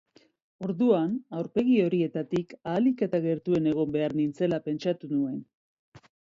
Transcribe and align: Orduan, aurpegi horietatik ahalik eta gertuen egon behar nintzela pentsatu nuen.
Orduan, 0.67 1.11
aurpegi 1.39 1.75
horietatik 1.83 2.57
ahalik 2.71 3.05
eta 3.09 3.21
gertuen 3.29 3.71
egon 3.75 3.95
behar 3.99 4.19
nintzela 4.23 4.63
pentsatu 4.67 5.15
nuen. 5.15 5.41